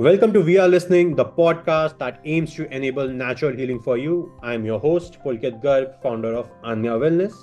[0.00, 4.32] Welcome to We Are Listening, the podcast that aims to enable natural healing for you.
[4.44, 7.34] I'm your host, Pulkit Garg, founder of Aanya Wellness.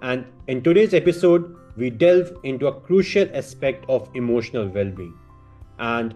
[0.00, 5.18] And in today's episode, we delve into a crucial aspect of emotional well being.
[5.78, 6.14] And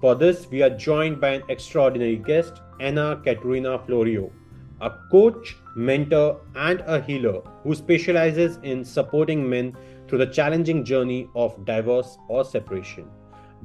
[0.00, 4.32] for this, we are joined by an extraordinary guest, Anna Katerina Florio,
[4.80, 9.76] a coach, mentor, and a healer who specializes in supporting men
[10.08, 13.10] through the challenging journey of divorce or separation.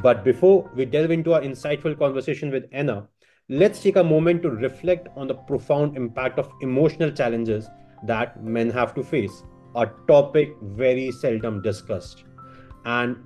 [0.02, 3.06] But before we delve into our insightful conversation with Anna,
[3.50, 7.68] let's take a moment to reflect on the profound impact of emotional challenges
[8.06, 9.44] that men have to face,
[9.76, 12.24] a topic very seldom discussed.
[12.86, 13.18] And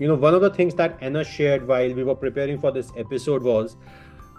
[0.00, 2.90] you know, one of the things that Anna shared while we were preparing for this
[2.96, 3.76] episode was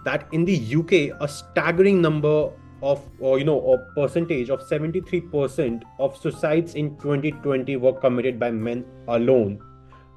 [0.04, 2.50] that in the UK, a staggering number
[2.82, 8.50] of, or you know, a percentage of 73% of suicides in 2020 were committed by
[8.50, 9.58] men alone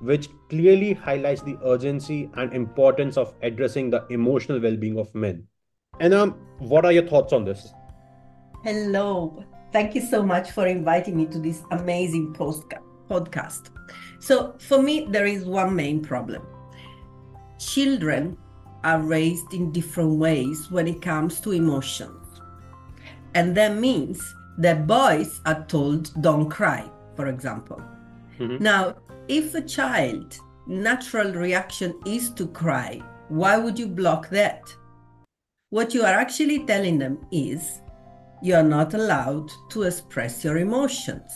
[0.01, 5.47] which clearly highlights the urgency and importance of addressing the emotional well being of men.
[5.99, 7.73] And um, what are your thoughts on this?
[8.63, 9.45] Hello.
[9.71, 13.69] Thank you so much for inviting me to this amazing podcast.
[14.19, 16.45] So, for me, there is one main problem.
[17.57, 18.37] Children
[18.83, 22.41] are raised in different ways when it comes to emotions.
[23.33, 27.81] And that means that boys are told, don't cry, for example.
[28.39, 28.61] Mm-hmm.
[28.61, 28.95] Now,
[29.31, 30.37] if a child
[30.67, 34.61] natural reaction is to cry, why would you block that?
[35.69, 37.79] What you are actually telling them is
[38.41, 41.31] you are not allowed to express your emotions.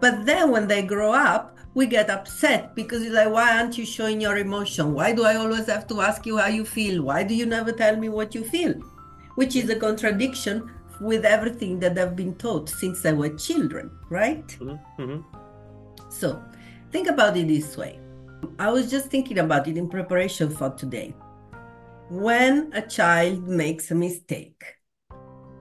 [0.00, 3.84] But then when they grow up, we get upset because it's like, why aren't you
[3.84, 4.94] showing your emotion?
[4.94, 7.02] Why do I always have to ask you how you feel?
[7.02, 8.72] Why do you never tell me what you feel?
[9.34, 10.70] Which is a contradiction
[11.02, 14.46] with everything that they've been taught since they were children, right?
[14.48, 15.02] Mm-hmm.
[15.02, 16.10] mm-hmm.
[16.10, 16.42] So
[16.90, 18.00] Think about it this way.
[18.58, 21.14] I was just thinking about it in preparation for today.
[22.08, 24.62] When a child makes a mistake,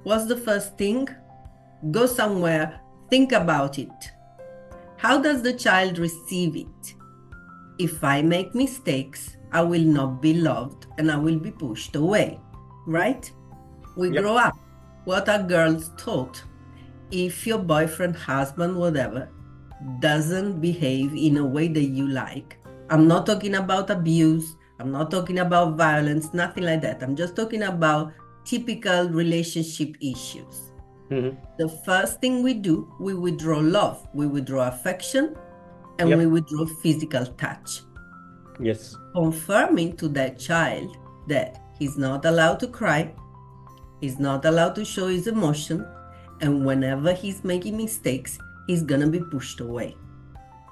[0.03, 1.07] what's the first thing?
[1.91, 4.11] Go somewhere, think about it.
[4.97, 6.95] How does the child receive it?
[7.77, 12.39] If I make mistakes, I will not be loved and I will be pushed away,
[12.87, 13.31] right?
[13.95, 14.23] We yep.
[14.23, 14.57] grow up.
[15.05, 16.43] What are girls taught?
[17.11, 19.29] If your boyfriend, husband, whatever,
[19.99, 22.57] doesn't behave in a way that you like.
[22.89, 24.55] I'm not talking about abuse.
[24.79, 27.03] I'm not talking about violence, nothing like that.
[27.03, 28.13] I'm just talking about
[28.45, 30.71] typical relationship issues.
[31.11, 31.37] Mm-hmm.
[31.57, 35.35] The first thing we do, we withdraw love, we withdraw affection,
[35.97, 36.17] and yep.
[36.17, 37.81] we withdraw physical touch.
[38.59, 38.95] Yes.
[39.13, 40.95] Confirming to that child
[41.27, 43.13] that he's not allowed to cry,
[43.99, 45.85] he's not allowed to show his emotion,
[46.41, 49.97] and whenever he's making mistakes, is going to be pushed away.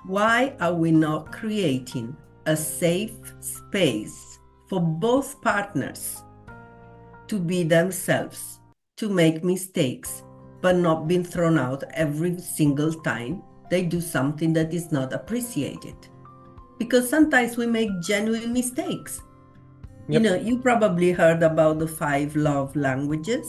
[0.06, 2.16] Why are we not creating
[2.46, 6.24] a safe space for both partners
[7.28, 8.59] to be themselves,
[8.97, 10.24] to make mistakes,
[10.62, 15.96] but not being thrown out every single time they do something that is not appreciated?
[16.78, 19.22] Because sometimes we make genuine mistakes.
[20.07, 20.09] Yep.
[20.09, 23.46] You know, you probably heard about the five love languages.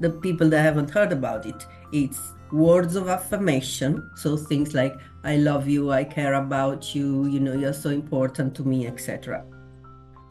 [0.00, 2.20] The people that haven't heard about it, it's
[2.52, 4.10] words of affirmation.
[4.16, 8.54] So things like i love you i care about you you know you're so important
[8.56, 9.44] to me etc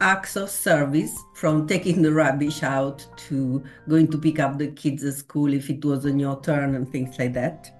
[0.00, 5.04] acts of service from taking the rubbish out to going to pick up the kids
[5.04, 7.70] at school if it wasn't your turn and things like that.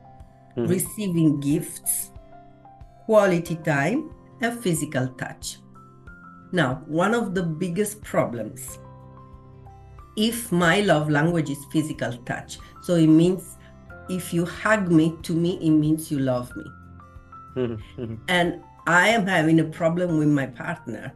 [0.56, 0.66] Mm-hmm.
[0.66, 2.10] receiving gifts
[3.06, 4.10] quality time
[4.42, 5.56] and physical touch.
[6.53, 8.78] Now one of the biggest problems
[10.14, 13.56] if my love language is physical touch so it means
[14.12, 17.78] if you hug me, to me, it means you love me.
[18.28, 21.12] and I am having a problem with my partner,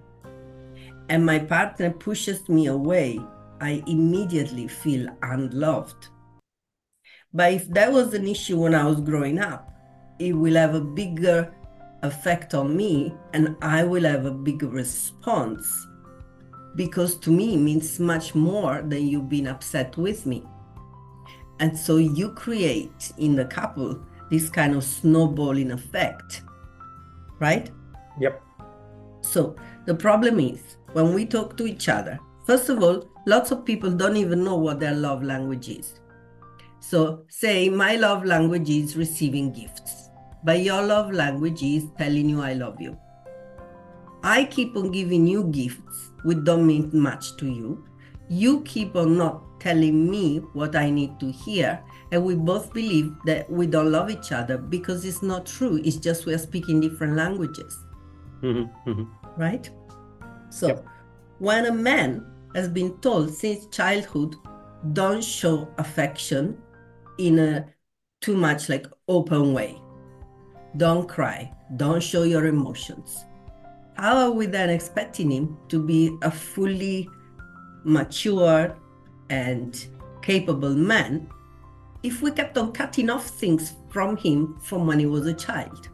[1.08, 3.20] and my partner pushes me away,
[3.60, 6.08] I immediately feel unloved.
[7.32, 9.70] But if that was an issue when I was growing up,
[10.18, 11.54] it will have a bigger
[12.02, 15.86] effect on me, and I will have a bigger response
[16.76, 20.44] because to me it means much more than you being upset with me.
[21.60, 24.00] And so you create in the couple
[24.30, 26.42] this kind of snowballing effect,
[27.38, 27.70] right?
[28.20, 28.42] Yep.
[29.22, 29.56] So
[29.86, 33.90] the problem is when we talk to each other, first of all, lots of people
[33.90, 36.00] don't even know what their love language is.
[36.80, 40.10] So, say my love language is receiving gifts,
[40.44, 42.96] but your love language is telling you I love you.
[44.22, 47.84] I keep on giving you gifts which don't mean much to you.
[48.28, 51.82] You keep on not telling me what I need to hear.
[52.12, 55.80] And we both believe that we don't love each other because it's not true.
[55.84, 57.78] It's just we're speaking different languages.
[58.42, 59.40] Mm-hmm, mm-hmm.
[59.40, 59.68] Right?
[60.50, 60.86] So, yep.
[61.38, 62.24] when a man
[62.54, 64.36] has been told since childhood,
[64.92, 66.58] don't show affection
[67.18, 67.66] in a
[68.20, 69.80] too much like open way.
[70.76, 71.52] Don't cry.
[71.76, 73.24] Don't show your emotions.
[73.96, 77.08] How are we then expecting him to be a fully
[77.86, 78.76] mature
[79.30, 79.86] and
[80.22, 81.28] capable man
[82.02, 85.88] if we kept on cutting off things from him from when he was a child?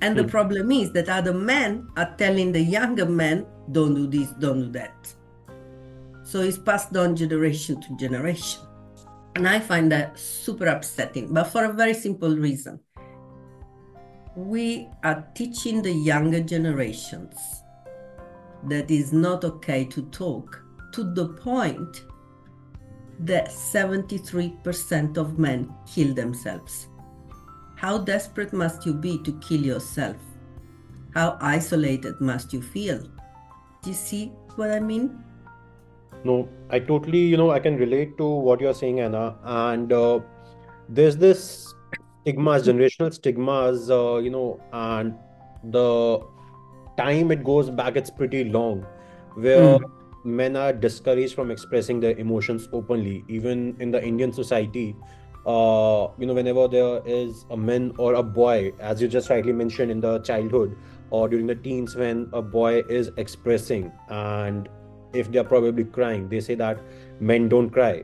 [0.00, 0.30] And the mm.
[0.30, 4.70] problem is that other men are telling the younger men, don't do this, don't do
[4.72, 5.14] that.
[6.24, 8.62] So it's passed on generation to generation.
[9.36, 12.80] And I find that super upsetting, but for a very simple reason.
[14.34, 17.61] We are teaching the younger generations
[18.64, 20.62] that it's not okay to talk
[20.92, 22.04] to the point
[23.20, 26.88] that 73% of men kill themselves.
[27.76, 30.16] How desperate must you be to kill yourself?
[31.14, 32.98] How isolated must you feel?
[33.82, 34.26] Do you see
[34.56, 35.22] what I mean?
[36.24, 39.36] No, I totally, you know, I can relate to what you're saying, Anna.
[39.42, 40.20] And uh,
[40.88, 41.74] there's this
[42.20, 45.14] stigmas, generational stigmas, uh, you know, and
[45.64, 46.20] the
[46.96, 48.86] time it goes back, it's pretty long,
[49.34, 49.90] where mm.
[50.24, 54.96] men are discouraged from expressing their emotions openly, even in the Indian society
[55.46, 59.52] uh, you know, whenever there is a man or a boy, as you just rightly
[59.52, 60.76] mentioned in the childhood
[61.10, 64.68] or during the teens, when a boy is expressing and
[65.12, 66.80] if they're probably crying, they say that
[67.20, 68.02] men don't cry.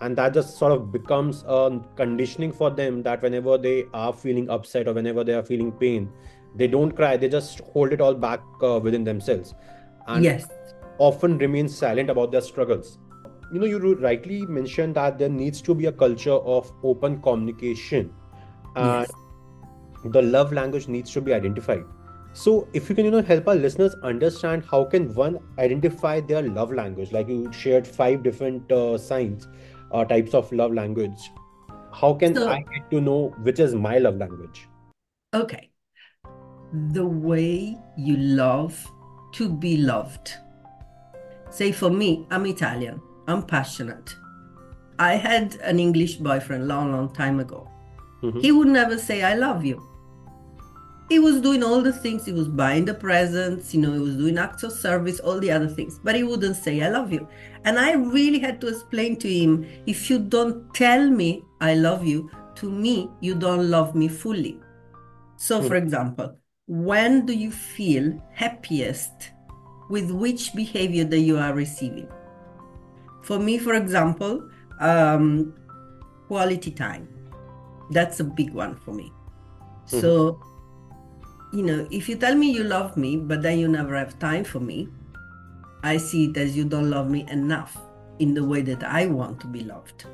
[0.00, 4.48] And that just sort of becomes a conditioning for them that whenever they are feeling
[4.48, 6.08] upset or whenever they are feeling pain,
[6.58, 9.54] they don't cry, they just hold it all back uh, within themselves.
[10.08, 10.46] And yes.
[10.98, 12.98] often remain silent about their struggles.
[13.52, 18.12] You know you rightly mentioned that there needs to be a culture of open communication.
[18.74, 19.12] And yes.
[20.12, 21.84] the love language needs to be identified.
[22.32, 26.42] So if you can you know help our listeners understand how can one identify their
[26.42, 27.12] love language?
[27.12, 29.48] Like you shared five different uh, signs
[29.92, 31.30] uh, types of love language.
[31.92, 34.68] How can so, i get to know which is my love language?
[35.34, 35.70] Okay
[36.92, 38.90] the way you love
[39.32, 40.34] to be loved
[41.50, 44.16] say for me i'm italian I'm passionate.
[44.98, 47.68] I had an English boyfriend long, long time ago.
[48.22, 48.40] Mm-hmm.
[48.40, 49.84] He would never say, I love you.
[51.10, 52.24] He was doing all the things.
[52.24, 55.50] He was buying the presents, you know, he was doing acts of service, all the
[55.50, 57.28] other things, but he wouldn't say, I love you.
[57.64, 62.06] And I really had to explain to him if you don't tell me I love
[62.06, 64.58] you, to me, you don't love me fully.
[65.36, 65.68] So, mm-hmm.
[65.68, 66.36] for example,
[66.68, 69.30] when do you feel happiest
[69.88, 72.08] with which behavior that you are receiving?
[73.22, 74.48] For me, for example,
[74.78, 75.54] um,
[76.26, 77.08] quality time.
[77.90, 79.10] That's a big one for me.
[79.86, 80.00] Mm-hmm.
[80.00, 80.42] So,
[81.54, 84.44] you know, if you tell me you love me, but then you never have time
[84.44, 84.88] for me,
[85.82, 87.78] I see it as you don't love me enough
[88.18, 90.04] in the way that I want to be loved.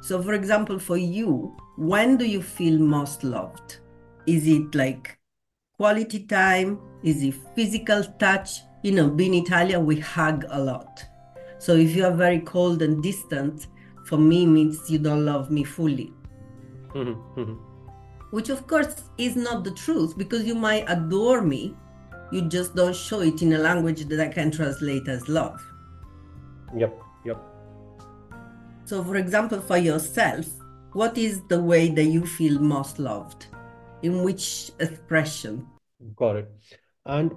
[0.00, 3.78] So, for example, for you, when do you feel most loved?
[4.26, 5.18] Is it like
[5.82, 6.78] quality time?
[7.02, 8.60] Is it physical touch?
[8.84, 11.04] You know, being Italian, we hug a lot.
[11.58, 13.66] So if you are very cold and distant,
[14.04, 16.12] for me means you don't love me fully.
[18.30, 21.74] Which of course is not the truth because you might adore me,
[22.30, 25.60] you just don't show it in a language that I can translate as love.
[26.76, 27.42] Yep, yep.
[28.84, 30.46] So for example, for yourself,
[30.92, 33.46] what is the way that you feel most loved?
[34.02, 35.66] In which expression?
[36.16, 36.50] Got it.
[37.06, 37.32] And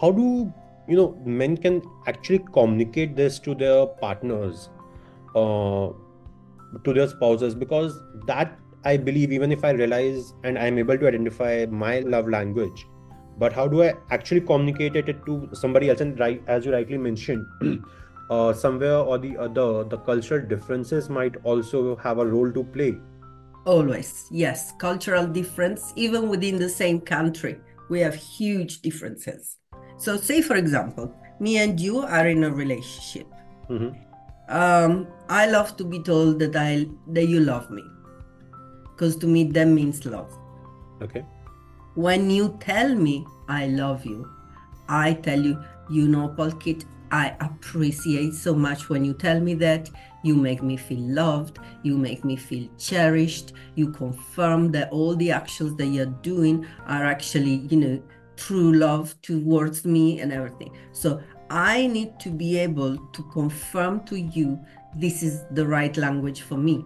[0.00, 0.52] how do
[0.88, 4.70] you know men can actually communicate this to their partners
[5.34, 5.90] uh,
[6.84, 7.54] to their spouses?
[7.54, 12.28] Because that i believe even if i realize and i'm able to identify my love
[12.28, 12.86] language
[13.38, 16.00] but how do i actually communicate it to somebody else?
[16.00, 17.46] And right as you rightly mentioned
[18.30, 22.98] uh, somewhere or the other the cultural differences might also have a role to play.
[23.66, 24.72] Always yes.
[24.78, 27.58] Cultural difference even within the same country
[27.90, 29.58] we have huge differences
[30.00, 33.26] so, say for example, me and you are in a relationship.
[33.68, 33.90] Mm-hmm.
[34.48, 37.84] Um, I love to be told that I that you love me,
[38.84, 40.32] because to me that means love.
[41.02, 41.22] Okay.
[41.96, 44.26] When you tell me I love you,
[44.88, 49.90] I tell you, you know, Pulkit, I appreciate so much when you tell me that.
[50.22, 51.58] You make me feel loved.
[51.82, 53.52] You make me feel cherished.
[53.74, 58.02] You confirm that all the actions that you're doing are actually, you know,
[58.36, 60.76] true love towards me and everything.
[60.92, 64.58] So I need to be able to confirm to you
[64.96, 66.84] this is the right language for me.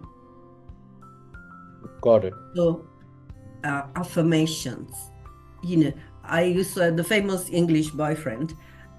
[2.01, 2.33] Got it.
[2.55, 2.87] So
[3.63, 5.11] uh, affirmations,
[5.63, 8.53] you know, I used to have the famous English boyfriend.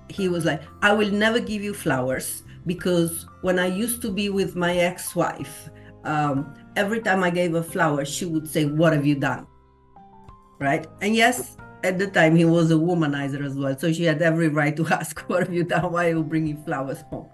[0.08, 4.28] He was like, I will never give you flowers because when I used to be
[4.28, 5.70] with my ex wife,
[6.04, 9.46] um, every time I gave a flower, she would say, What have you done?
[10.58, 10.86] Right?
[11.00, 13.76] And yes, at the time he was a womanizer as well.
[13.78, 15.92] So she had every right to ask, What have you done?
[15.92, 17.28] Why are you bringing flowers home?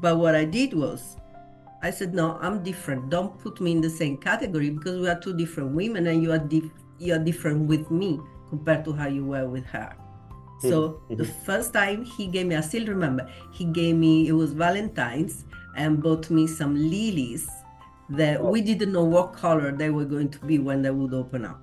[0.00, 1.16] But what I did was,
[1.82, 3.10] I said, No, I'm different.
[3.10, 6.32] Don't put me in the same category because we are two different women and you
[6.32, 6.48] are,
[6.98, 9.94] you are different with me compared to how you were with her.
[10.58, 11.18] So Mhm.
[11.18, 15.44] the first time he gave me, I still remember, he gave me, it was Valentine's
[15.76, 17.48] and bought me some lilies
[18.10, 18.50] that Oh.
[18.50, 21.60] we didn't know what color they were going to be when they would open up.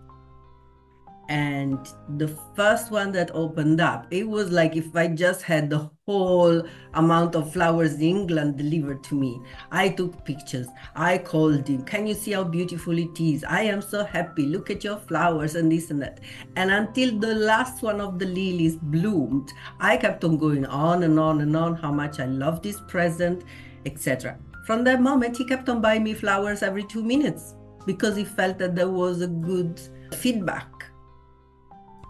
[1.33, 5.89] And the first one that opened up, it was like if I just had the
[6.05, 6.61] whole
[6.93, 9.41] amount of flowers in England delivered to me.
[9.71, 10.67] I took pictures.
[10.95, 11.85] I called him.
[11.85, 13.43] Can you see how beautiful it is?
[13.45, 14.45] I am so happy.
[14.45, 16.19] Look at your flowers and this and that.
[16.55, 21.19] And until the last one of the lilies bloomed, I kept on going on and
[21.19, 23.43] on and on how much I love this present,
[23.87, 24.37] etc.
[24.67, 27.55] From that moment, he kept on buying me flowers every two minutes
[27.87, 29.81] because he felt that there was a good
[30.13, 30.67] feedback.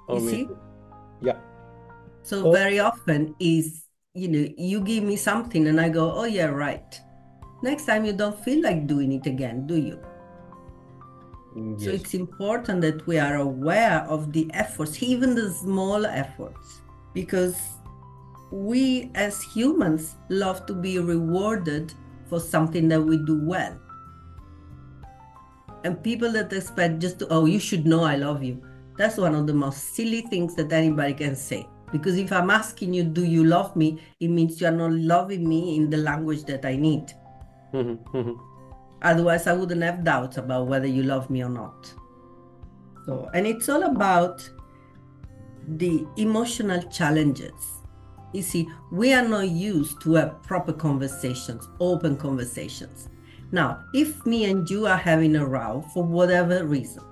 [0.09, 0.49] Oh, you see?
[1.21, 1.39] Yeah.
[2.23, 2.51] So Oh.
[2.51, 6.99] very often is, you know, you give me something and I go, oh yeah, right.
[7.61, 9.99] Next time you don't feel like doing it again, do you?
[11.55, 16.81] Mm, so it's important that we are aware of the efforts, even the small efforts,
[17.13, 17.55] because
[18.51, 21.93] we as humans love to be rewarded
[22.27, 23.79] for something that we do well.
[25.83, 28.61] And people that expect just to, oh, you should know I love you.
[28.97, 31.67] That's one of the most silly things that anybody can say.
[31.91, 33.99] Because if I'm asking you, do you love me?
[34.19, 37.13] It means you are not loving me in the language that I need.
[37.73, 38.37] Mhm, mhm.
[39.01, 41.93] Otherwise, I wouldn't have doubts about whether you love me or not.
[43.05, 44.49] So, and it's all about
[45.67, 47.81] the emotional challenges.
[48.31, 53.09] You see, we are not used to have proper conversations, open conversations.
[53.51, 57.03] Now, if me and you are having a row for whatever reason,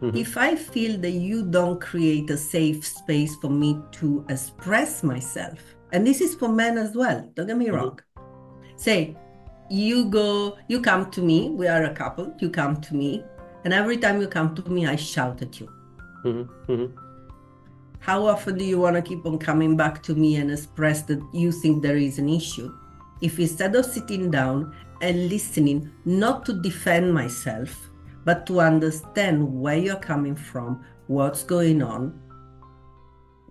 [0.00, 0.16] Mhm.
[0.16, 5.58] if I feel that you don't create a safe space for me to express myself,
[5.92, 7.74] and this is for men as well, don't get me Mhm.
[7.74, 7.98] wrong.
[8.76, 9.16] Say,
[9.68, 13.22] you go, you come to me, we are a couple, you come to me,
[13.64, 15.68] and every time you come to me, I shout at you.
[16.24, 16.90] Mhm, mhm.
[17.98, 21.20] How often do you want to keep on coming back to me and express that
[21.32, 22.72] you think there is an issue?
[23.20, 27.89] If instead of sitting down and listening, not to defend myself,
[28.24, 32.18] but to understand where you're coming from, what's going on,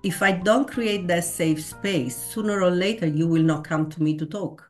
[0.03, 4.03] if I don't create that safe space, sooner or later you will not come to
[4.03, 4.69] me to talk.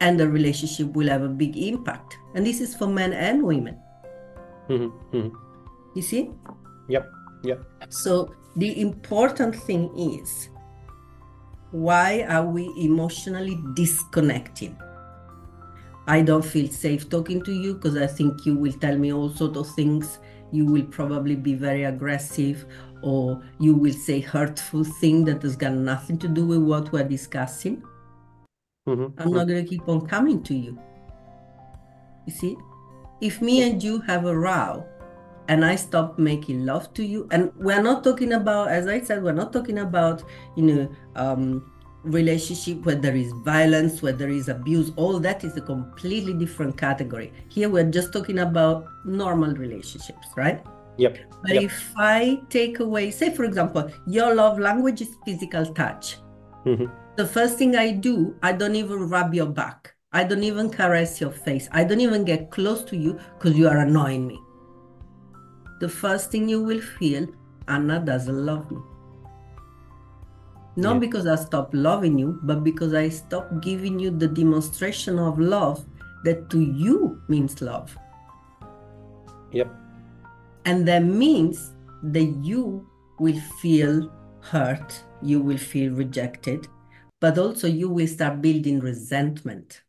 [0.00, 2.16] And the relationship will have a big impact.
[2.34, 3.78] And this is for men and women.
[4.68, 5.32] Mhm, mhm.
[5.94, 6.30] You see?
[6.88, 7.10] Yep.
[7.44, 7.64] Yep.
[7.90, 10.48] So the important thing is
[11.70, 14.76] why are we emotionally disconnecting?
[16.06, 19.30] I don't feel safe talking to you because I think you will tell me all
[19.30, 20.18] sorts of things.
[20.52, 22.66] You will probably be very aggressive
[23.02, 27.08] or you will say hurtful things that has got nothing to do with what we're
[27.08, 27.82] discussing.
[28.86, 30.78] Mhm, I'm not going to keep on coming to you.
[32.26, 32.56] You see?
[33.20, 34.84] If me and you have a row
[35.48, 39.22] and I stop making love to you, and we're not talking about, as I said,
[39.22, 40.22] we're not talking about,
[40.56, 41.70] you know, um,
[42.04, 44.92] relationship where there is violence, where there is abuse.
[44.96, 47.32] All that is a completely different category.
[47.48, 50.62] Here we're just talking about normal relationships, right?
[50.98, 51.18] Yep.
[51.42, 51.62] But Yep.
[51.62, 56.18] if I take away, say, for example, your love language is physical touch.
[56.66, 56.90] Mhm.
[57.16, 59.94] The first thing I do, I don't even rub your back.
[60.12, 61.68] I don't even caress your face.
[61.72, 64.38] I don't even get close to you because you are annoying me.
[65.80, 67.26] The first thing you will feel,
[67.66, 68.78] Anna doesn't love me.
[70.76, 71.00] Not Yeah.
[71.00, 75.84] because I stopped loving you, but because I stopped giving you the demonstration of love
[76.24, 77.96] that to you means love.
[79.52, 79.68] Yep.
[80.64, 82.86] And that means that you
[83.20, 86.66] will feel hurt, you will feel rejected,
[87.20, 89.82] but also you will start building resentment.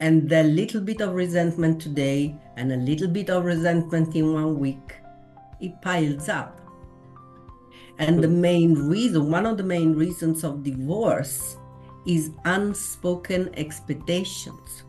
[0.00, 4.58] And the little bit of resentment today and a little bit of resentment in one
[4.58, 4.96] week,
[5.60, 6.61] it piles up.
[7.98, 11.56] And the main reason, one of the main reasons of divorce
[12.06, 14.84] is unspoken expectations.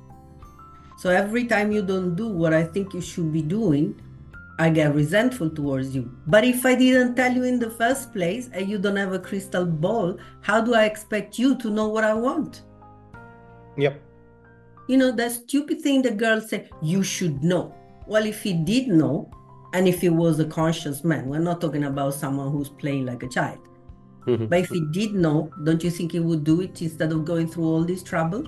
[0.98, 4.00] So every time you don't do what I think you should be doing,
[4.58, 6.12] I get resentful towards you.
[6.28, 9.20] But if I didn't tell you in the first place and you don't have a
[9.20, 12.62] crystal ball, how do I expect you to know what I want?
[13.78, 14.00] Yep.
[14.88, 17.76] You know, that stupid thing the girl said, you should know.
[18.06, 19.32] Well, if he did know,
[19.74, 23.24] and if he was a conscious man, we're not talking about someone who's playing like
[23.24, 23.60] a child.
[24.26, 24.50] Mhm.
[24.50, 27.48] But if he did know, don't you think he would do it instead of going
[27.48, 28.44] through all this trouble?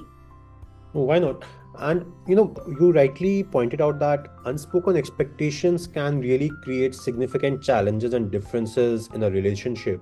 [0.93, 1.43] Oh, why not?
[1.77, 8.13] And you know, you rightly pointed out that unspoken expectations can really create significant challenges
[8.13, 9.99] and differences in a relationship.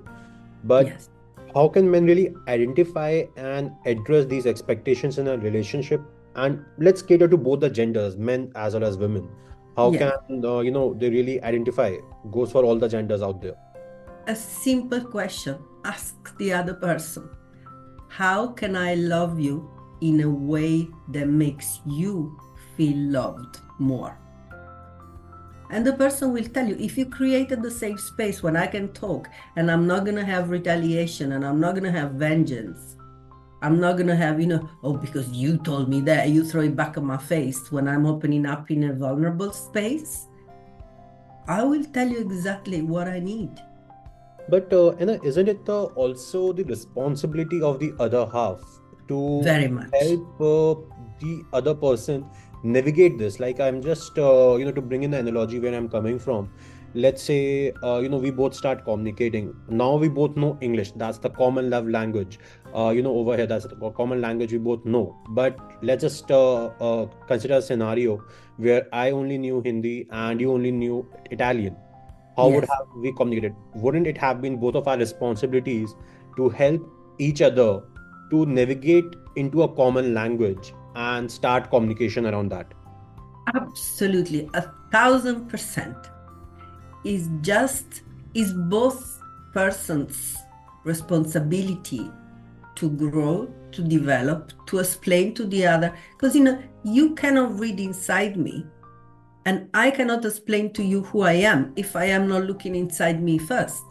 [0.65, 1.09] But Yes.
[1.55, 6.01] how can men really identify and address these expectations in a relationship?
[6.35, 9.27] And let's cater to both the genders, men as well as women.
[9.75, 10.11] How Yeah.
[10.27, 11.97] can uh, you know they really identify?
[12.31, 13.55] Goes for all the genders out there.
[14.27, 15.57] A simple question.
[15.83, 17.29] Ask the other person.
[18.07, 19.69] How can I love you
[20.01, 22.37] in a way that makes you
[22.77, 24.17] feel loved more?
[25.71, 28.89] And the person will tell you if you created the safe space when I can
[28.93, 32.95] talk and I'm not going to have retaliation and I'm not going to have vengeance.
[33.63, 36.63] I'm not going to have, you know, oh, because you told me that, you throw
[36.63, 40.27] it back on my face when I'm opening up in a vulnerable space.
[41.47, 43.61] I will tell you exactly what I need.
[44.49, 48.59] But uh, Anna, isn't it uh, also the responsibility of the other half
[49.07, 49.89] to Very much.
[49.97, 50.75] help uh,
[51.21, 52.25] the other person
[52.63, 53.39] navigate this?
[53.39, 56.51] Like I'm just uh, you know to bring in the analogy where I'm coming from.
[56.93, 59.55] Let's say uh, you know we both start communicating.
[59.69, 60.91] Now we both know English.
[60.97, 62.39] That's the common love language.
[62.75, 63.45] Uh, you know over here.
[63.45, 65.15] That's a common language we both know.
[65.29, 68.23] But let's just uh, uh, consider a scenario
[68.57, 71.75] where I only knew Hindi and you only knew Italian.
[72.35, 73.55] How would have we communicated?
[73.75, 75.93] Wouldn't it have been both of our responsibilities
[76.35, 76.81] to help
[77.19, 77.83] each other
[78.31, 82.73] to navigate into a common language and start communication around that?
[83.53, 85.95] Absolutely, a thousand percent.
[87.03, 88.01] Is just
[88.33, 89.21] is both
[89.53, 90.37] persons'
[90.85, 92.09] responsibility
[92.75, 95.93] to grow, to develop, to explain to the other.
[96.11, 98.65] Because you know, you cannot read inside me,
[99.45, 103.21] and I cannot explain to you who I am if I am not looking inside
[103.21, 103.83] me first.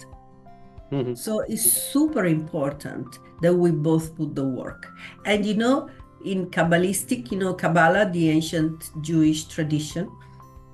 [0.93, 1.17] Mhm.
[1.17, 1.63] So it's
[1.93, 4.87] super important that we both put the work.
[5.25, 5.89] And you know,
[6.25, 10.09] in Kabbalistic, you know, Kabbalah, the ancient Jewish tradition,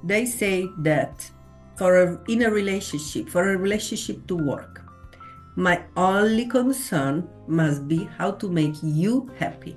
[0.04, 1.30] they say that
[1.76, 4.84] for a, in a relationship, for a relationship to work,
[5.58, 9.76] my only concern must be how to make you happy.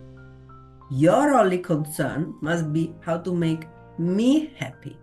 [0.91, 3.65] Your only concern must be how to make
[3.97, 4.95] me happy.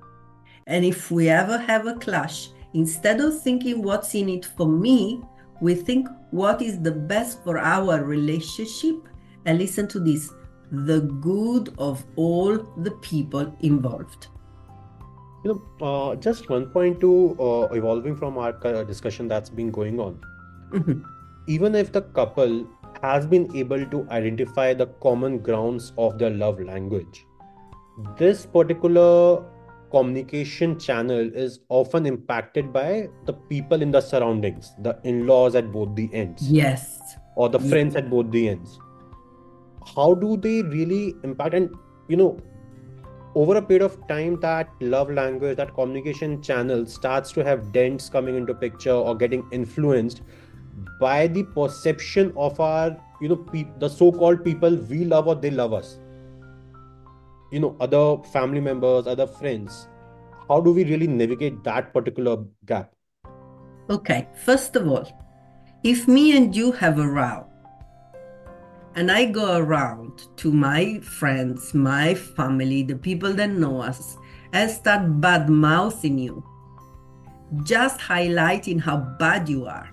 [0.68, 5.20] And if we ever have a clash, instead of thinking what's in it for me,
[5.60, 9.08] we think what is the best for our relationship.
[9.46, 10.32] And listen to this
[10.70, 14.28] the good of all the people involved.
[15.44, 17.10] you know uh, just one point to
[17.40, 20.18] uh, evolving from our uh, discussion that's been going on
[20.72, 21.02] Mhm.
[21.46, 22.66] even if the couple
[23.02, 27.24] has been able to identify the common grounds of their love language
[28.18, 29.44] this particular
[29.92, 35.94] communication channel is often impacted by the people in the surroundings the in-laws at both
[35.94, 37.16] the ends Yes.
[37.36, 37.70] or the Yeah.
[37.70, 38.78] friends at both the ends
[39.96, 41.70] how do they really impact and
[42.08, 42.36] you know
[43.34, 48.08] over a period of time that love language that communication channel starts to have dents
[48.08, 50.22] coming into picture or getting influenced
[51.00, 55.50] by the perception of our you know pe- the so-called people we love or they
[55.50, 55.98] love us.
[57.52, 59.88] You know other family members other friends.
[60.48, 62.92] How do we really navigate that particular gap?
[63.90, 65.06] Okay, first of all,
[65.82, 67.46] if me and you have a row,
[68.94, 74.16] and I go around to my friends, my family, the people that know us,
[74.52, 76.44] and start bad mouthing you,
[77.62, 79.88] just highlighting how bad you are.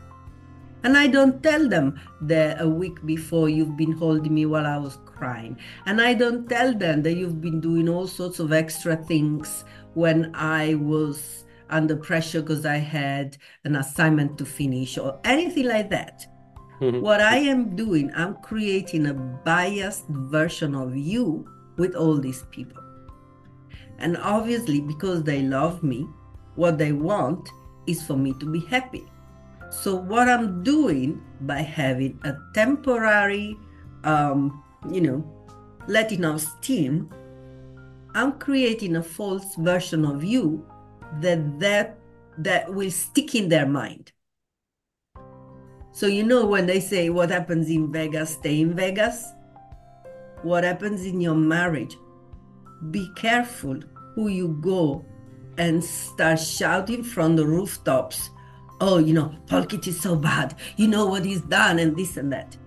[0.85, 4.77] And I don't tell them that a week before you've been holding me while I
[4.77, 5.57] was crying.
[5.87, 10.29] And I don't tell them that you've been doing all sorts of extra things when
[10.35, 16.27] I was under pressure because I had an assignment to finish or anything like that.
[16.79, 22.83] What I am doing, I'm creating a biased version of you with all these people.
[23.97, 26.07] And obviously, because they love me,
[26.53, 27.49] what they want
[27.87, 29.09] is for me to be happy.
[29.81, 33.57] So, what I'm doing by having a temporary,
[34.03, 35.47] um, you know,
[35.87, 37.09] letting off steam,
[38.15, 40.65] I'm creating a false version of you
[41.19, 41.97] that that
[42.37, 44.11] that will stick in their mind.
[45.91, 49.25] So you know when they say what happens in Vegas, stay in Vegas.
[50.41, 51.97] What happens in your marriage?
[52.91, 53.79] Be careful
[54.13, 55.05] who you go
[55.57, 58.29] and start shouting from the rooftops.
[58.81, 60.55] Oh, you know, Pulkit is so bad.
[60.75, 62.57] You know what he's done and this and that.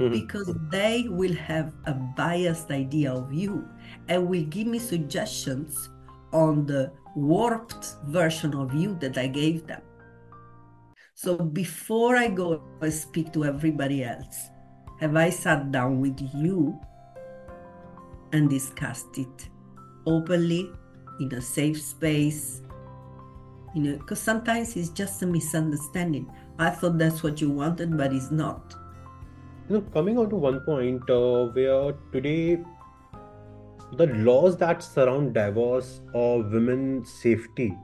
[0.00, 0.10] Mhm.
[0.10, 3.68] Because they will have a biased idea of you
[4.08, 5.90] and will give me suggestions
[6.32, 9.82] on the warped version of you that I gave them.
[11.14, 14.50] So before I go and speak to everybody else,
[14.98, 16.80] have I sat down with you
[18.32, 19.48] and discussed it
[20.06, 20.70] openly
[21.20, 22.62] in a safe space?
[23.74, 26.30] You know, because sometimes it's just a misunderstanding.
[26.58, 28.74] I thought that's what you wanted, but it's not.
[29.68, 32.62] You know, coming on to one point uh, where today
[33.96, 37.76] the laws that surround divorce or women's safety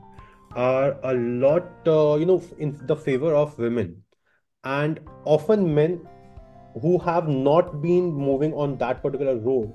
[0.54, 4.02] are a lot, uh, you know, in the favor of women,
[4.64, 6.06] and often men
[6.82, 9.72] who have not been moving on that particular road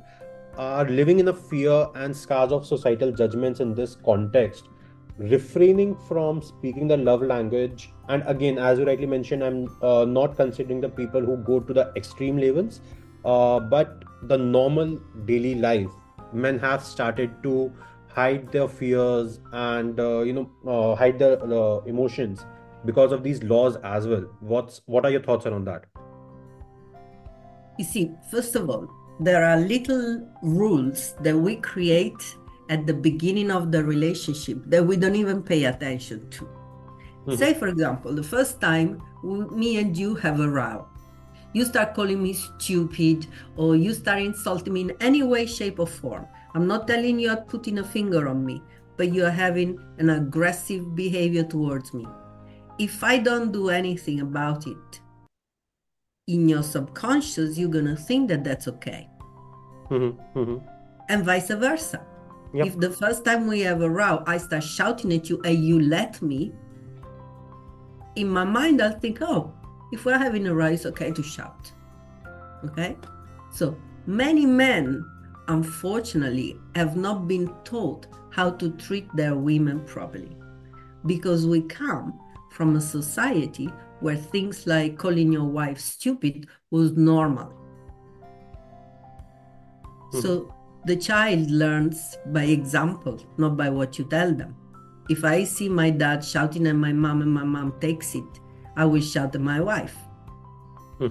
[0.57, 4.69] are living in a fear and scars of societal judgments in this context
[5.17, 7.91] refraining from speaking the love language.
[8.09, 11.73] And again as you rightly mentioned i'm uh, not considering the people who go to
[11.73, 12.81] the extreme levels.
[13.25, 15.89] Uh, but the normal daily life
[16.33, 17.71] men have started to
[18.07, 22.45] hide their fears and uh, you know uh, hide their uh, emotions
[22.85, 24.25] because of these laws as well.
[24.39, 25.85] What's what are your thoughts around that?
[27.79, 28.87] You see first of all
[29.19, 32.35] there are little rules that we create
[32.73, 36.43] at the beginning of the relationship that we don't even pay attention to.
[36.45, 37.35] Mm-hmm.
[37.35, 40.87] Say, for example, the first time we, me and you have a row,
[41.53, 45.85] you start calling me stupid or you start insulting me in any way, shape, or
[45.85, 46.25] form.
[46.55, 48.61] I'm not telling you you're putting a finger on me,
[48.97, 52.07] but you're having an aggressive behavior towards me.
[52.79, 54.99] If I don't do anything about it,
[56.27, 59.09] in your subconscious, you're going to think that that's okay.
[59.91, 60.39] Mm-hmm.
[60.39, 60.57] Mm-hmm.
[61.09, 62.03] And vice versa.
[62.53, 62.67] Yep.
[62.67, 65.79] If the first time we have a row, I start shouting at you and you
[65.81, 66.53] let me,
[68.15, 69.51] in my mind, I'll think, oh,
[69.91, 71.71] if we're having a row, it's okay to shout.
[72.65, 72.95] Okay?
[73.51, 75.03] So many men,
[75.47, 80.37] unfortunately, have not been taught how to treat their women properly
[81.05, 82.19] because we come
[82.51, 87.51] from a society where things like calling your wife stupid was normal.
[90.11, 90.19] Mm-hmm.
[90.19, 90.53] So
[90.85, 94.55] the child learns by example, not by what you tell them.
[95.09, 98.39] If I see my dad shouting at my mom and my mom takes it,
[98.75, 99.95] I will shout at my wife.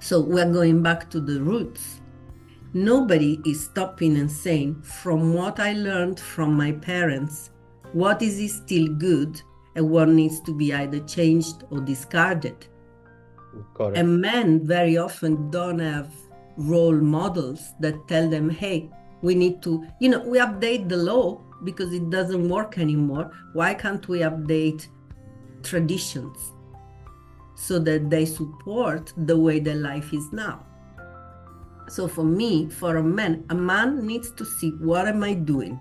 [0.00, 2.00] so we're going back to the roots.
[2.74, 7.50] Nobody is stopping and saying, from what I learned from my parents,
[7.92, 9.40] what is still good
[9.74, 12.66] and what needs to be either changed or discarded.
[13.94, 16.12] And men very often don't have
[16.58, 18.90] role models that tell them, hey,
[19.22, 23.30] we need to, you know, we update the law because it doesn't work anymore.
[23.52, 24.88] Why can't we update
[25.62, 26.52] traditions
[27.54, 30.66] so that they support the way their life is now?
[31.88, 35.80] So for me, for a man, a man needs to see what am I doing?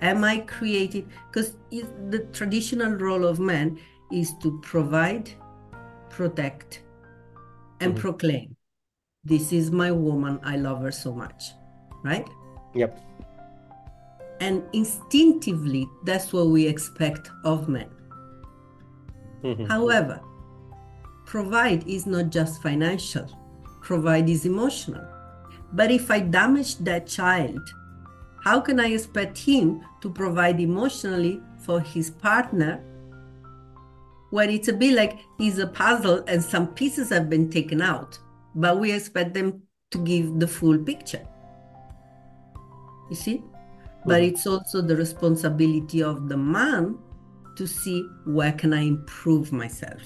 [0.00, 1.08] Am I creating?
[1.30, 3.78] Because the traditional role of man
[4.10, 5.30] is to provide,
[6.10, 6.82] protect,
[7.80, 8.00] and mm-hmm.
[8.00, 8.56] proclaim
[9.24, 10.40] this is my woman.
[10.42, 11.52] I love her so much.
[12.02, 12.28] Right?
[12.74, 12.98] Yep.
[14.40, 17.88] And instinctively that's what we expect of men.
[19.44, 19.64] Mm-hmm.
[19.64, 20.20] however
[21.26, 23.26] provide is not just financial.
[23.80, 25.04] Provide is emotional.
[25.72, 27.60] But if i damage that child
[28.44, 32.84] how can i expect him to provide emotionally for his partner
[34.30, 38.18] when it's a bit like he's a puzzle and some pieces have been taken out
[38.54, 41.26] but we expect them to give the full picture.
[43.10, 43.38] You see?
[43.38, 44.08] Mm-hmm.
[44.08, 46.98] But it's also the responsibility of the man
[47.56, 50.02] to see where can I improve myself?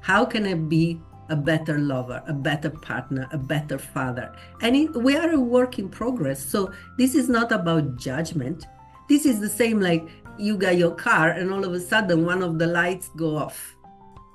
[0.00, 4.34] How can I be a better lover, a better partner, a better father?
[4.62, 6.42] And it, we are a work in progress.
[6.42, 8.66] So this is not about judgment.
[9.08, 10.08] This is the same like
[10.38, 13.76] you got your car and all of a sudden one of the lights go off.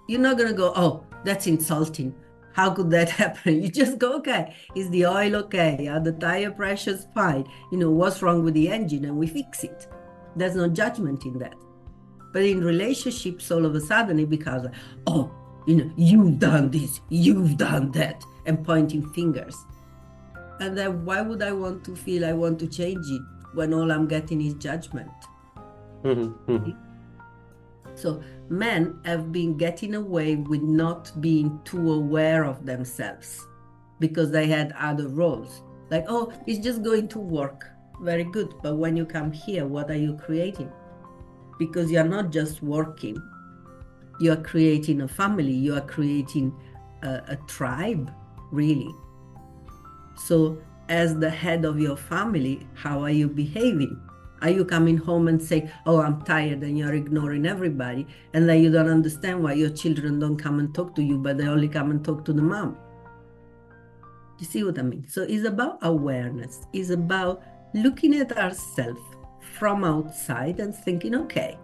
[0.08, 2.13] You're not going to go, oh, that's insulting.
[2.54, 3.62] How could that happen?
[3.62, 5.88] You just go, okay, is the oil okay?
[5.88, 7.46] Are the tire pressures fine?
[7.72, 9.06] You know, what's wrong with the engine?
[9.06, 9.88] And we fix it.
[10.36, 11.56] There's no judgment in that.
[12.32, 14.74] But in relationships, all of a sudden it becomes, like,
[15.06, 15.32] oh,
[15.68, 19.56] you know, you've done this, you've done that, and pointing fingers.
[20.60, 23.22] And then why would I want to feel I want to change it
[23.54, 25.12] when all I'm getting is judgment?
[26.04, 26.72] Mm-hmm.
[27.95, 33.45] So men have been getting away with not being too aware of themselves
[33.99, 35.62] because they had other roles.
[35.89, 37.69] Like, oh, it's just going to work.
[38.01, 38.56] Very good.
[38.62, 40.71] But when you come here, what are you creating?
[41.60, 43.21] Because you're not just working,
[44.19, 46.53] you're creating a family, you are creating
[47.03, 48.12] a, a tribe,
[48.51, 48.93] really.
[50.15, 50.58] So,
[50.89, 53.99] as the head of your family, how are you behaving?
[54.43, 58.62] Are you coming home and say, "Oh, I'm tired," and you're ignoring everybody, and then
[58.62, 61.69] you don't understand why your children don't come and talk to you, but they only
[61.69, 62.75] come and talk to the mom?
[64.39, 65.08] You see what I mean?
[65.08, 66.67] So it's about awareness.
[66.73, 67.41] It's about
[67.73, 68.99] looking at ourselves
[69.39, 71.58] from outside and thinking, okay,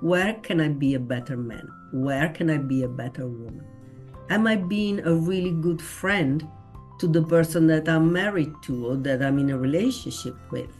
[0.00, 1.68] where can I be a better man?
[1.92, 3.64] Where can I be a better woman?
[4.30, 6.46] Am I being a really good friend
[6.98, 10.70] to the person that I'm married to or that I'm in a relationship with?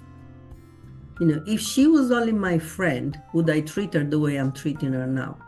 [1.19, 4.53] You know, if she was only my friend, would I treat her the way I'm
[4.53, 5.39] treating her now?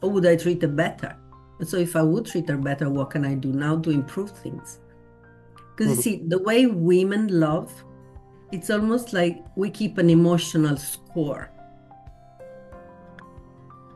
[0.00, 1.16] Or would I treat her better?
[1.58, 4.30] And so if I would treat her better, what can I do now to improve
[4.30, 4.80] things?
[5.76, 6.00] Because you hmm.
[6.00, 7.72] see, the way women love,
[8.52, 11.50] it's almost like we keep an emotional score.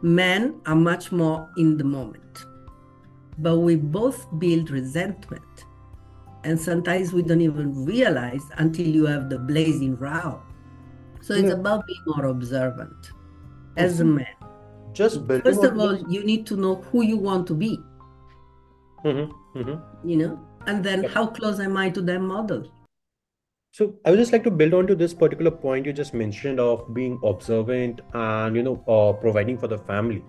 [0.03, 2.45] Men are much more in the moment,
[3.39, 5.65] but we both build resentment.
[6.45, 10.41] And sometimes we don't even realize until you have the blazing row.
[11.27, 11.55] So it's Yeah.
[11.61, 13.11] about being more observant
[13.85, 14.27] as a man.
[14.99, 17.71] Just First of all, you need to know who you want to be,
[19.05, 19.81] Mhm, mhm.
[20.11, 21.11] you know, and then Yep.
[21.17, 22.63] how close am I to that model?
[23.79, 26.61] So I would just like to build on to this particular point you just mentioned
[26.67, 30.23] of being observant and you know uh, providing for the family.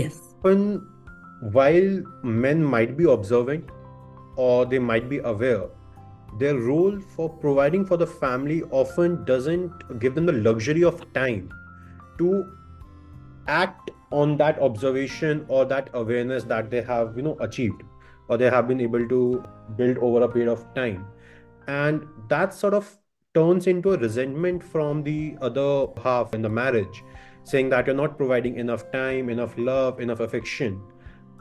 [0.00, 0.18] Yes.
[0.48, 0.64] When
[1.58, 2.02] while
[2.40, 3.70] men might be observant
[4.48, 5.62] or they might be aware,
[6.38, 11.50] their role for providing for the family often doesn't give them the luxury of time
[12.18, 12.44] to
[13.48, 17.82] act on that observation or that awareness that they have you know achieved
[18.28, 19.42] or they have been able to
[19.76, 21.06] build over a period of time.
[21.66, 22.96] And that sort of
[23.34, 27.02] turns into a resentment from the other half in the marriage
[27.44, 30.80] saying that you're not providing enough time enough love enough affection.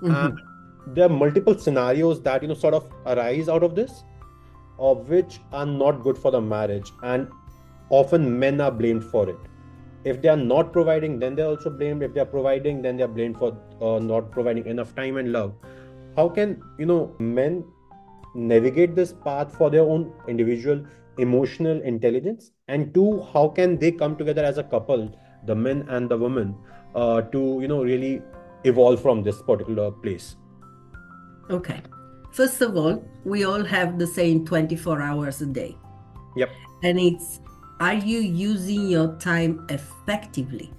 [0.02, 0.16] Mhm.
[0.26, 4.04] and there are multiple scenarios that you know sort of arise out of this
[4.90, 7.28] of which are not good for the marriage and
[7.90, 9.38] often men are blamed for it.
[10.04, 12.02] If they are not providing then they're also blamed.
[12.02, 15.54] If they are providing then they're blamed for uh, not providing enough time and love.
[16.16, 17.64] How can you know men
[18.34, 20.84] navigate this path for their own individual
[21.20, 22.52] emotional intelligence?
[22.68, 25.10] And two how can they come together as a couple
[25.46, 26.56] the men and the women
[26.96, 28.22] uh, to you know really
[28.64, 30.36] evolve from this particular place?
[31.50, 31.82] Okay.
[32.32, 35.78] First of all, we all have the same 24 hours a day.
[36.36, 36.50] Yep.
[36.84, 37.40] And it's
[37.80, 40.72] are you using your time effectively?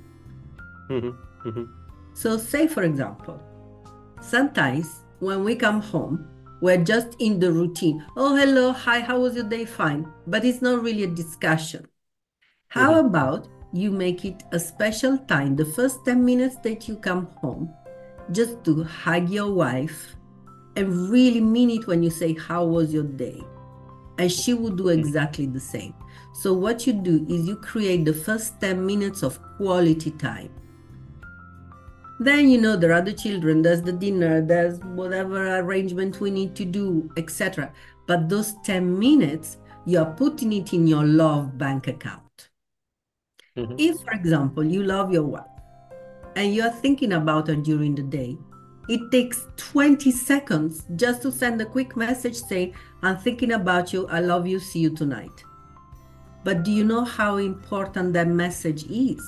[0.89, 1.69] Mhm, mhm.
[2.15, 3.41] So, say for example,
[4.21, 6.27] sometimes when we come home,
[6.61, 8.05] we're just in the routine.
[8.17, 9.65] Oh, hello, hi, how was your day?
[9.65, 10.07] Fine.
[10.27, 11.87] But it's not really a discussion.
[12.69, 13.07] How Mhm.
[13.07, 17.71] about you make it a special time, the first 10 minutes that you come home,
[18.31, 20.17] just to hug your wife
[20.77, 23.43] and really mean it when you say, How was your day?
[24.19, 25.95] And she will do exactly the same.
[26.35, 30.51] So, what you do is you create the first 10 minutes of quality time.
[32.21, 36.55] Then, you know, there are the children, there's the dinner, there's whatever arrangement we need
[36.57, 37.73] to do, etc.
[38.07, 42.51] But those 10 minutes, you are putting it in your love bank account.
[43.57, 43.75] Mhm.
[43.79, 45.45] If, for example, you love your wife
[46.37, 48.39] and you're thinking about her during the day,
[48.89, 54.07] it takes 20 seconds just to send a quick message saying, I'm thinking about you,
[54.09, 55.45] I love you, see you tonight.
[56.45, 59.23] But do you know how important that message is?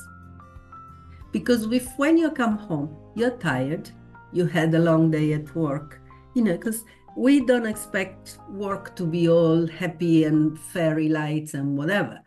[1.32, 3.90] Because if when you come home, you're tired,
[4.32, 6.00] you had a long day at work,
[6.34, 6.84] you know, because
[7.16, 12.20] we don't expect work to be all happy and fairy lights and whatever.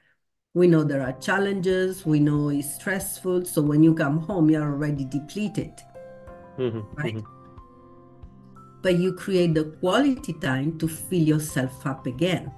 [0.54, 3.46] We know there are challenges, we know it's stressful.
[3.46, 5.74] So when you come home, you're already depleted,
[6.58, 7.16] Mhm, right?
[7.16, 7.26] mhm.
[8.82, 12.52] But you create the quality time to fill yourself up again.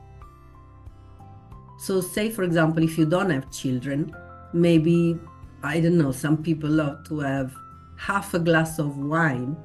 [1.78, 4.14] So, say for example, if you don't have children,
[4.54, 5.18] maybe,
[5.64, 7.56] I don't know, some people love to have
[7.98, 9.56] half a glass of wine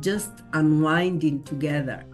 [0.00, 2.04] just unwinding together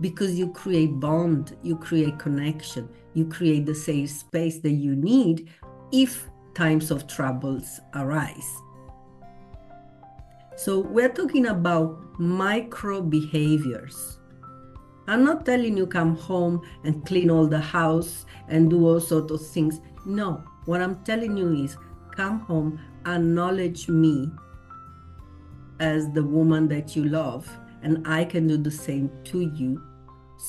[0.00, 5.48] because you create bond, you create connection, you create the safe space that you need
[5.92, 8.56] if times of troubles arise.
[10.64, 14.18] So we're talking about micro behaviors.
[15.08, 19.32] I'm not telling you come home and clean all the house and do all sorts
[19.32, 19.80] of things.
[20.04, 21.78] No, what I'm telling you is
[22.14, 24.30] come home, acknowledge me
[25.78, 27.48] as the woman that you love,
[27.82, 29.82] and I can do the same to you.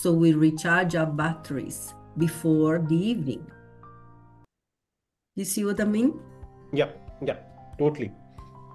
[0.01, 3.49] So we recharge our batteries before the evening.
[5.37, 6.19] You see what I mean?
[6.73, 6.89] yeah
[7.25, 7.37] yeah
[7.79, 8.11] totally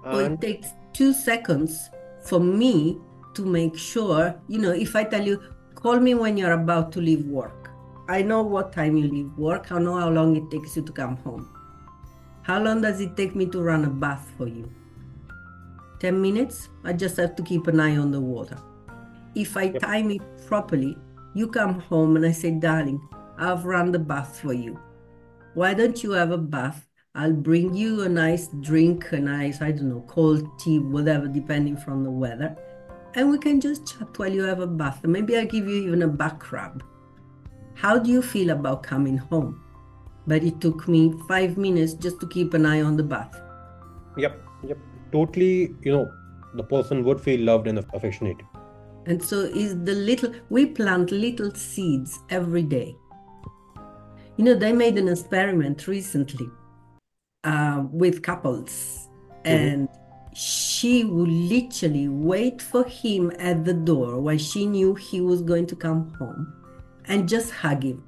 [0.03, 1.91] Or it takes two seconds
[2.23, 2.97] for me
[3.35, 5.39] to make sure, you know, if I tell you,
[5.75, 7.69] call me when you're about to leave work,
[8.09, 9.71] I know what time you leave work.
[9.71, 11.53] I know how long it takes you to come home.
[12.41, 14.71] How long does it take me to run a bath for you?
[15.99, 16.69] 10 minutes?
[16.83, 18.57] I just have to keep an eye on the water.
[19.35, 19.81] If I yep.
[19.81, 20.97] time it properly,
[21.35, 22.99] you come home and I say, darling,
[23.37, 24.79] I've run the bath for you.
[25.53, 26.87] Why don't you have a bath?
[27.17, 31.75] I'll bring you a nice drink, a nice, I don't know, cold tea, whatever, depending
[31.75, 32.55] from the weather.
[33.15, 35.03] And we can just chat while you have a bath.
[35.03, 36.83] Maybe I'll give you even a back rub.
[37.73, 39.63] How do you feel about coming home?
[40.27, 43.41] But it took me five minutes just to keep an eye on the bath.
[44.15, 44.77] Yep, yep.
[45.11, 46.11] Totally, you know,
[46.53, 48.37] the person would feel loved and affectionate.
[49.07, 52.95] And so is the little, we plant little seeds every day.
[54.35, 56.47] You know, they made an experiment recently
[57.47, 59.07] uh, with couples,
[59.43, 59.47] mm-hmm.
[59.47, 59.89] and
[60.35, 65.65] she would literally wait for him at the door while she knew he was going
[65.65, 66.53] to come home
[67.05, 68.03] and just hug him.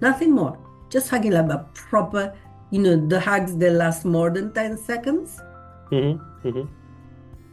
[0.00, 0.58] Nothing more.
[0.90, 2.34] Just hugging like a proper,
[2.70, 5.40] you know, the hugs that last more than 10 seconds.
[5.92, 6.48] Mm-hmm.
[6.48, 6.74] Mm-hmm.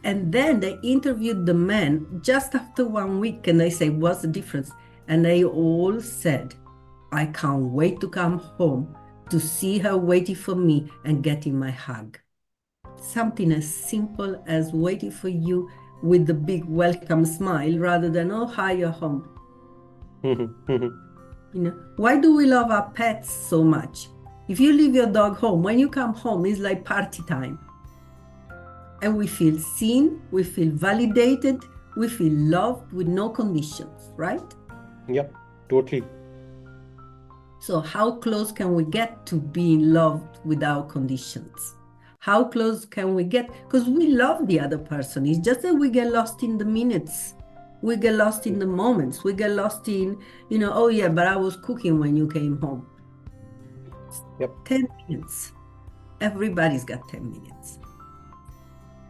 [0.04, 4.28] And then they interviewed the men just after one week and they say, What's the
[4.28, 4.70] difference?
[5.08, 6.54] And they all said,
[7.12, 8.96] I can't wait to come home
[9.30, 12.18] to see her waiting for me and getting my hug.
[13.00, 15.70] Something as simple as waiting for you
[16.02, 19.28] with the big welcome smile rather than, Oh, hi, you're home.
[20.22, 20.92] you
[21.54, 24.08] know, why do we love our pets so much?
[24.48, 27.58] If you leave your dog home, when you come home, it's like party time.
[29.02, 31.64] And we feel seen, we feel validated,
[31.96, 34.54] we feel loved with no conditions, right?
[35.08, 35.34] Yep,
[35.68, 36.04] totally.
[37.66, 41.74] So, how close can we get to being loved without conditions?
[42.20, 43.50] How close can we get?
[43.64, 45.26] Because we love the other person.
[45.26, 47.34] It's just that we get lost in the minutes.
[47.82, 49.24] We get lost in the moments.
[49.24, 50.16] We get lost in
[50.48, 52.86] you know oh yeah but i was cooking when you came home.
[54.38, 54.52] Yep.
[54.66, 55.50] 10 minutes.
[56.20, 57.80] Everybody's got 10 minutes.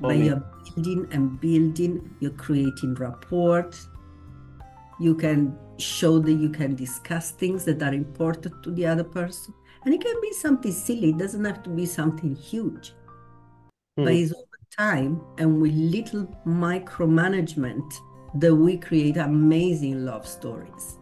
[0.01, 2.11] But you're building and building.
[2.21, 3.71] You're creating rapport.
[4.99, 9.55] You can show that you can discuss things that are important to the other person
[9.85, 12.93] and it can be something silly it doesn't have to be something huge
[13.99, 14.05] mm.
[14.05, 14.43] but it's over
[14.77, 17.93] time and with little micromanagement
[18.41, 20.99] that we create amazing love stories.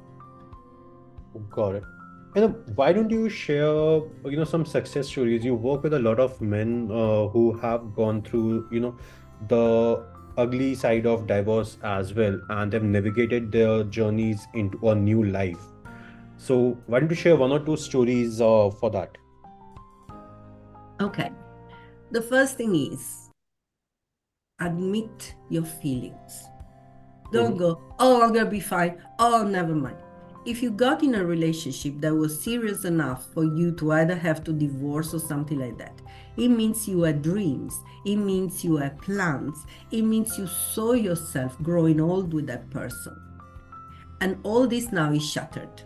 [1.51, 1.85] Got it.
[2.37, 5.45] And why don't you share, you know, some success stories?
[5.45, 8.97] You work with a lot of men uh, who have gone through, you know,
[9.49, 10.05] the
[10.37, 15.59] ugly side of divorce as well, and have navigated their journeys into a new life.
[16.37, 19.16] So, why don't you share one or two stories uh, for that?
[21.01, 21.31] Okay.
[22.11, 23.31] The first thing is
[24.61, 26.44] admit your feelings.
[27.33, 27.59] Don't mm-hmm.
[27.59, 29.03] go, oh, I'm going to be fine.
[29.18, 29.97] Oh, never mind.
[30.47, 34.45] If you got in a relationship that was serious enough for you to either have
[34.45, 36.03] to divorce or something like that,
[36.37, 37.81] it means you had dreams.
[38.05, 39.65] It means you had plans.
[39.91, 43.17] It means you saw yourself growing old with that person.
[44.21, 45.83] And all this now is shattered.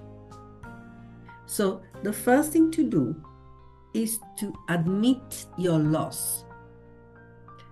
[1.46, 3.14] So the first thing to do
[3.94, 6.44] is to admit your loss.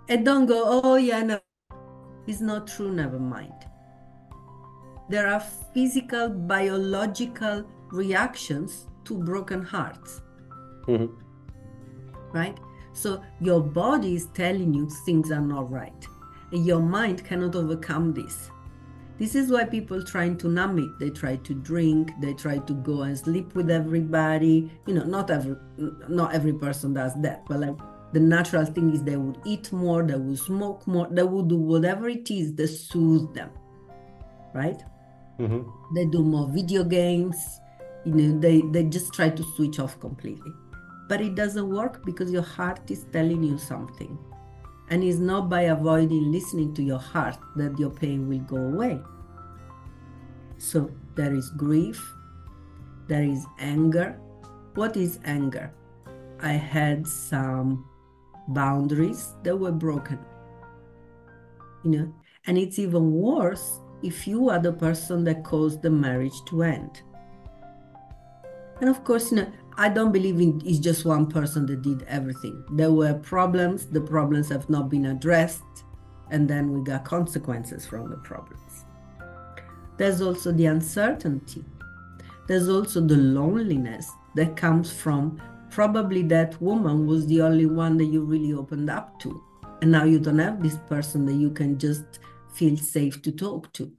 [0.09, 1.40] And don't go, oh, yeah, no,
[2.29, 3.53] it's not true, never mind
[5.08, 5.40] there are
[5.72, 10.22] physical, biological reactions to broken hearts.
[10.86, 11.14] Mm-hmm.
[12.32, 12.58] Right?
[12.92, 16.06] So your body is telling you things are not right.
[16.50, 18.50] Your mind cannot overcome this.
[19.18, 20.98] This is why people trying to numb it.
[20.98, 24.70] They try to drink, they try to go and sleep with everybody.
[24.86, 25.56] You know, not every
[26.08, 27.76] not every person does that, but like
[28.12, 31.56] the natural thing is they would eat more, they would smoke more, they would do
[31.56, 33.50] whatever it is that soothes them.
[34.54, 34.82] Right?
[35.38, 35.94] Mm-hmm.
[35.94, 37.61] They do more video games.
[38.05, 40.53] You know, they, they just try to switch off completely.
[41.09, 44.18] But it doesn't work because your heart is telling you something.
[44.88, 49.01] And it's not by avoiding listening to your heart that your pain will go away.
[50.59, 52.14] So there is grief,
[53.09, 54.18] there is anger.
[54.75, 55.72] What is anger?
[56.40, 57.84] I had some
[58.49, 60.18] boundaries that were broken.
[61.84, 62.14] You know,
[62.47, 67.03] and it's even worse if you are the person that caused the marriage to end.
[68.80, 72.03] And of course, you know, I don't believe in it's just one person that did
[72.05, 72.64] everything.
[72.72, 75.62] There were problems, the problems have not been addressed,
[76.30, 78.84] and then we got consequences from the problems.
[79.97, 81.64] There's also the uncertainty.
[82.49, 85.40] There's also the loneliness that comes from
[85.70, 89.42] probably that woman was the only one that you really opened up to.
[89.82, 92.18] And now you don't have this person that you can just
[92.57, 93.92] feel safe to talk to.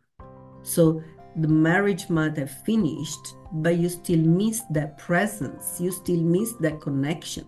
[0.64, 1.02] So
[1.38, 5.80] the marriage might have finished, but you still miss that presence.
[5.80, 7.46] You still miss that connection.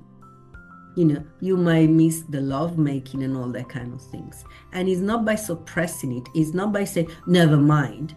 [0.95, 4.43] You know, you might miss the love making and all that kind of things.
[4.73, 8.15] And it's not by suppressing it, it's not by saying, never mind.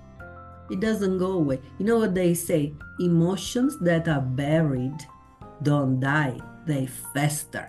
[0.70, 1.60] It doesn't go away.
[1.78, 2.74] You know what they say?
[3.00, 4.96] Emotions that are buried
[5.62, 7.68] don't die, they fester.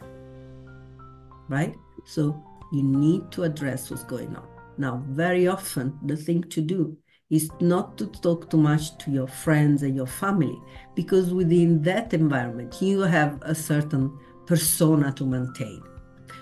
[1.50, 1.76] Right?
[2.06, 4.53] So you need to address what's going on.
[4.78, 6.98] Now, very often, the thing to do
[7.30, 10.58] is not to talk too much to your friends and your family
[10.96, 15.82] because within that environment, you have a certain persona to maintain.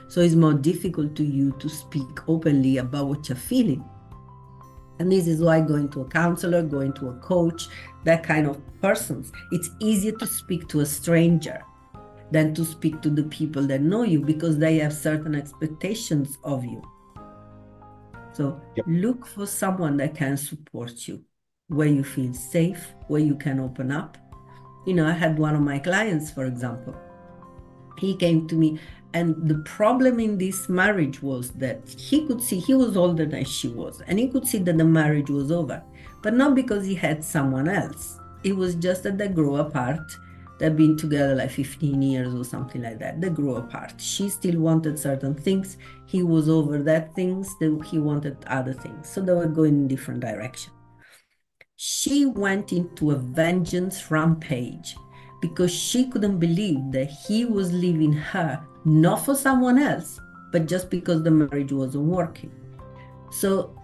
[0.08, 3.84] So it's more difficult to you to speak openly about what you're feeling.
[5.00, 7.68] And this is why going to a counselor, going to a coach,
[8.04, 11.62] that kind of persons, it's easier to speak to a stranger
[12.32, 16.64] than to speak to the people that know you because they have certain expectations of
[16.64, 16.82] you.
[18.34, 18.86] So yep.
[18.88, 21.24] look for someone that can support you,
[21.68, 24.18] where you feel safe, where you can open up.
[24.86, 26.96] You know, I had one of my clients, for example.
[27.98, 28.80] He came to me,
[29.14, 33.46] and the problem in this marriage was that he could see he was older than
[33.46, 35.84] she was, and he could see that the marriage was over,
[36.24, 38.18] but not because he had someone else.
[38.44, 40.18] It was just that they grew apart
[40.62, 43.20] They've been together like 15 years or something like that.
[43.20, 44.00] They grew apart.
[44.00, 45.80] She still wanted certain things.
[46.06, 47.50] He was over that things.
[47.90, 49.10] He wanted other things.
[49.10, 50.72] So they were going in different direction.
[51.78, 54.96] She went into a vengeance rampage
[55.42, 60.20] because she couldn't believe that he was leaving her not for someone else,
[60.52, 62.52] but just because the marriage wasn't working.
[63.32, 63.76] So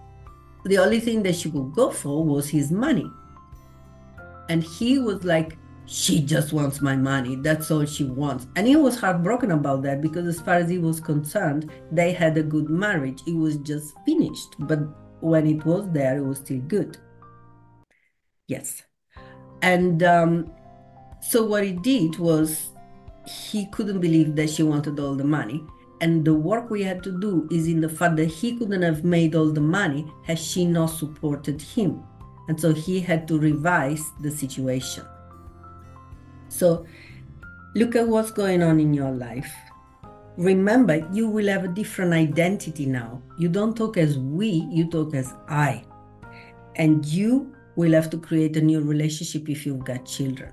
[0.64, 3.10] the only thing that she could go for was his money.
[4.48, 5.58] And he was like,
[5.90, 7.34] she just wants my money.
[7.34, 8.46] That's all she wants.
[8.56, 12.36] And he was heartbroken about that because, as far as he was concerned, they had
[12.36, 13.20] a good marriage.
[13.26, 14.54] It was just finished.
[14.58, 14.80] But
[15.20, 16.98] when it was there, it was still good.
[18.48, 18.82] Yes.
[19.62, 20.52] And um,
[21.22, 22.68] so, what he did was
[23.48, 25.64] he couldn't believe that she wanted all the money.
[26.02, 29.04] And the work we had to do is in the fact that he couldn't have
[29.04, 32.02] made all the money had she not supported him.
[32.48, 35.04] And so he had to revise the situation.
[36.58, 36.86] So
[37.76, 39.52] look at what's going on in your life.
[40.36, 43.22] Remember, you will have a different identity now.
[43.38, 45.84] You don't talk as we, you talk as I.
[46.74, 50.52] And you will have to create a new relationship if you've got children.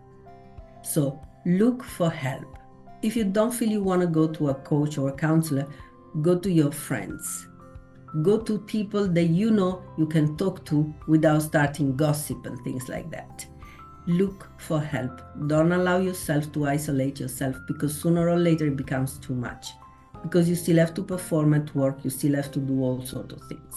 [0.84, 2.58] So look for help.
[3.02, 5.68] If you don't feel you want to go to a coach or a counselor,
[6.22, 7.48] go to your friends.
[8.22, 12.88] Go to people that you know you can talk to without starting gossip and things
[12.90, 13.48] like that
[14.08, 15.22] look for help.
[15.48, 19.68] Don't allow yourself to isolate yourself because sooner or later it becomes too much.
[20.22, 23.34] Because you still have to perform at work, you still have to do all sorts
[23.34, 23.76] of things.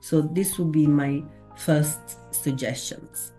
[0.00, 1.24] So, this would be my
[1.56, 3.32] first suggestions.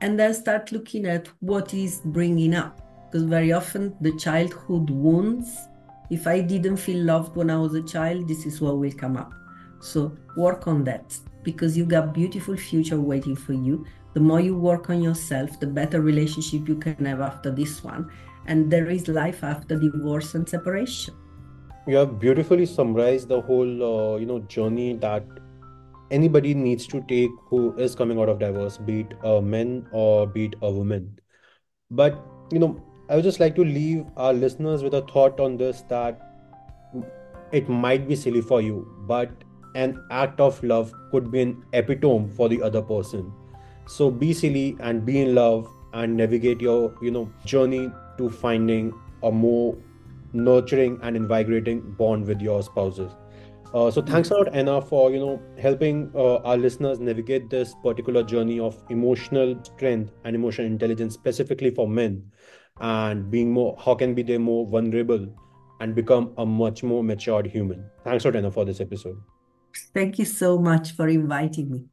[0.00, 2.80] And then start looking at what is bringing up.
[3.10, 5.56] Because very often the childhood wounds,
[6.10, 9.16] if I didn't feel loved when I was a child, this is what will come
[9.16, 9.32] up.
[9.80, 13.84] So, work on that because you've got beautiful future waiting for you
[14.14, 18.10] the more you work on yourself, the better relationship you can have after this one.
[18.46, 21.14] And there is life after divorce and separation.
[21.86, 25.24] You have beautifully summarized the whole, uh, you know, journey that
[26.10, 30.26] anybody needs to take who is coming out of divorce, be it a man or
[30.26, 31.18] be it a woman.
[31.90, 35.56] But you know, I would just like to leave our listeners with a thought on
[35.56, 36.20] this that
[37.50, 39.30] it might be silly for you, but
[39.74, 43.32] an act of love could be an epitome for the other person
[43.86, 48.92] so be silly and be in love and navigate your you know journey to finding
[49.22, 49.76] a more
[50.32, 53.12] nurturing and invigorating bond with your spouses.
[53.74, 57.74] Uh, so thanks a lot anna for you know helping uh, our listeners navigate this
[57.82, 62.22] particular journey of emotional strength and emotional intelligence specifically for men
[62.80, 65.26] and being more how can be they more vulnerable
[65.80, 67.84] and become a much more matured human.
[68.04, 69.16] Thanks a lot anna for this episode.
[69.94, 71.84] Thank you so much for inviting me